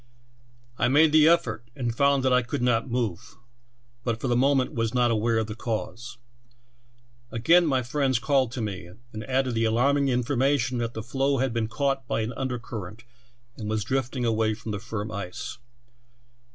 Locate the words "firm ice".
14.79-15.59